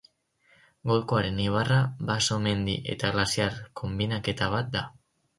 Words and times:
Golkoaren 0.91 1.35
ibarra, 1.43 1.77
baso, 2.07 2.37
mendi 2.45 2.77
eta 2.93 3.11
glaziar 3.17 3.59
konbinaketa 3.81 4.49
bat 4.55 4.73
da. 4.77 4.83